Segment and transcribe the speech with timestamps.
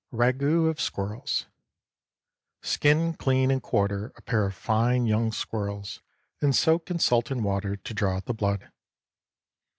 [0.11, 1.45] RAGOÛT OF SQUIRRELS.
[2.63, 6.01] Skin, clean, and quarter a pair of fine young squirrels,
[6.41, 8.71] and soak in salt and water to draw out the blood.